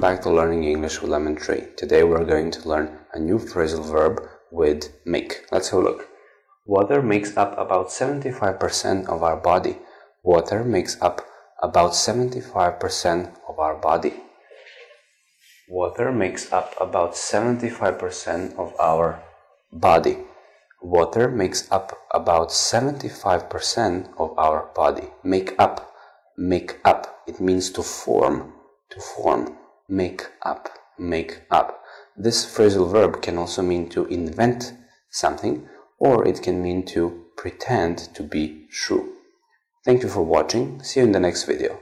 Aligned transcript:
back 0.00 0.22
to 0.22 0.30
Learning 0.30 0.64
English 0.64 1.00
with 1.00 1.10
Lemon 1.10 1.36
Tree. 1.36 1.64
Today 1.76 2.04
we're 2.04 2.24
going 2.24 2.50
to 2.50 2.68
learn 2.68 2.98
a 3.12 3.18
new 3.18 3.38
phrasal 3.38 3.84
verb 3.84 4.20
with 4.50 4.92
make. 5.04 5.44
Let's 5.52 5.68
have 5.70 5.80
a 5.80 5.82
look. 5.82 6.08
Water 6.66 7.02
makes 7.02 7.36
up 7.36 7.58
about 7.58 7.88
75% 7.88 9.06
of 9.08 9.22
our 9.22 9.36
body. 9.36 9.78
Water 10.22 10.64
makes 10.64 11.00
up 11.02 11.20
about 11.62 11.92
75% 11.92 13.34
of 13.48 13.58
our 13.58 13.76
body. 13.76 14.14
Water 15.68 16.12
makes 16.12 16.52
up 16.52 16.74
about 16.80 17.12
75% 17.14 18.58
of 18.58 18.74
our 18.78 19.22
body. 19.72 20.18
Water 20.82 21.28
makes 21.28 21.70
up 21.70 21.98
about 22.10 22.48
75% 22.48 24.08
of 24.18 24.38
our 24.38 24.70
body. 24.74 25.08
Make 25.22 25.54
up. 25.58 25.92
Make 26.36 26.80
up. 26.84 27.22
It 27.26 27.40
means 27.40 27.70
to 27.70 27.82
form. 27.82 28.54
To 28.90 29.00
form 29.00 29.58
make 29.88 30.26
up, 30.42 30.68
make 30.98 31.42
up. 31.50 31.82
This 32.16 32.44
phrasal 32.46 32.90
verb 32.90 33.22
can 33.22 33.38
also 33.38 33.62
mean 33.62 33.88
to 33.90 34.06
invent 34.06 34.72
something 35.10 35.68
or 35.98 36.26
it 36.26 36.42
can 36.42 36.62
mean 36.62 36.84
to 36.86 37.24
pretend 37.36 37.98
to 38.14 38.22
be 38.22 38.66
true. 38.70 39.12
Thank 39.84 40.02
you 40.02 40.08
for 40.08 40.22
watching. 40.22 40.82
See 40.82 41.00
you 41.00 41.06
in 41.06 41.12
the 41.12 41.20
next 41.20 41.44
video. 41.44 41.80